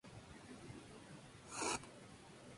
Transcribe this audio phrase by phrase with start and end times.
[0.03, 0.07] E.
[1.57, 1.81] Smith.